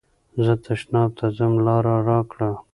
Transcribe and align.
زه 0.43 0.53
تشناب 0.65 1.09
ته 1.19 1.25
ځم 1.37 1.53
لاره 1.65 1.95
راکړه. 2.09 2.51